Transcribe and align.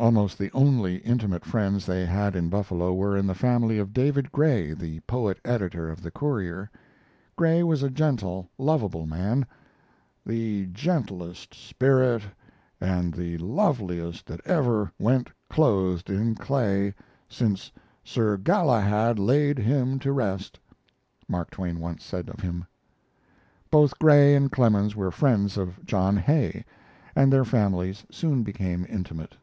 Almost 0.00 0.38
the 0.38 0.52
only 0.52 0.98
intimate 0.98 1.44
friends 1.44 1.84
they 1.84 2.06
had 2.06 2.36
in 2.36 2.48
Buffalo 2.48 2.94
were 2.94 3.16
in 3.16 3.26
the 3.26 3.34
family 3.34 3.78
of 3.78 3.92
David 3.92 4.30
Gray, 4.30 4.72
the 4.72 5.00
poet 5.00 5.40
editor 5.44 5.90
of 5.90 6.02
the 6.02 6.12
Courier. 6.12 6.70
Gray 7.34 7.64
was 7.64 7.82
a 7.82 7.90
gentle, 7.90 8.48
lovable 8.58 9.06
man. 9.06 9.44
"The 10.24 10.66
gentlest 10.66 11.52
spirit 11.52 12.22
and 12.80 13.12
the 13.12 13.38
loveliest 13.38 14.26
that 14.26 14.40
ever 14.46 14.92
went 15.00 15.30
clothed 15.50 16.10
in 16.10 16.36
clay, 16.36 16.94
since 17.28 17.72
Sir 18.04 18.36
Galahad 18.36 19.18
laid 19.18 19.58
him 19.58 19.98
to 19.98 20.12
rest," 20.12 20.60
Mark 21.26 21.50
Twain 21.50 21.80
once 21.80 22.04
said 22.04 22.28
of 22.28 22.38
him. 22.38 22.64
Both 23.68 23.98
Gray 23.98 24.36
and 24.36 24.52
Clemens 24.52 24.94
were 24.94 25.10
friends 25.10 25.56
of 25.56 25.84
John 25.84 26.16
Hay, 26.18 26.64
and 27.16 27.32
their 27.32 27.44
families 27.44 28.06
soon 28.12 28.44
became 28.44 28.86
intimate. 28.88 29.34